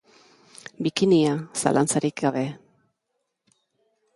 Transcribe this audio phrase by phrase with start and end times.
[0.87, 2.43] Bikinia, zalantzarik gabe.